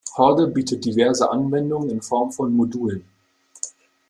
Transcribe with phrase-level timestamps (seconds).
[0.17, 3.05] Horde bietet diverse Anwendungen in Form von Modulen.